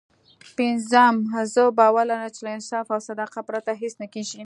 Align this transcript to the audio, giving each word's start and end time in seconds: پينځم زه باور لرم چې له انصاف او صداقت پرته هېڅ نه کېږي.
پينځم 0.57 1.15
زه 1.53 1.63
باور 1.79 2.05
لرم 2.09 2.29
چې 2.35 2.41
له 2.45 2.51
انصاف 2.57 2.85
او 2.95 2.99
صداقت 3.09 3.43
پرته 3.49 3.71
هېڅ 3.81 3.93
نه 4.01 4.07
کېږي. 4.13 4.39